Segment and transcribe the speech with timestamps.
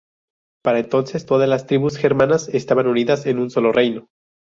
[0.63, 4.07] Para entonces, todas las tribus germanas estaban unidas en un solo reino.